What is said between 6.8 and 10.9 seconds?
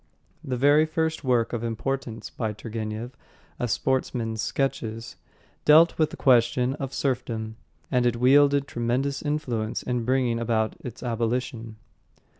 serfdom, and it wielded tremendous influence in bringing about